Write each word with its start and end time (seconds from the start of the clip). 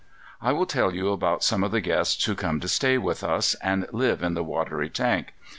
I 0.41 0.51
will 0.51 0.65
tell 0.65 0.91
you 0.95 1.09
about 1.11 1.43
some 1.43 1.63
of 1.63 1.69
the 1.71 1.79
guests 1.79 2.25
who 2.25 2.33
come 2.33 2.59
to 2.61 2.67
stay 2.67 2.97
with 2.97 3.23
us, 3.23 3.53
and 3.61 3.85
live 3.91 4.23
in 4.23 4.33
the 4.33 4.43
watery 4.43 4.89
tank. 4.89 5.35